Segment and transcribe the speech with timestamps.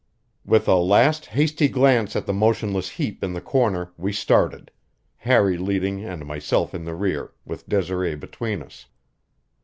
[0.43, 4.71] With a last hasty glance at the motionless heap in the corner we started,
[5.17, 8.87] Harry leading and myself in the rear, with Desiree between us.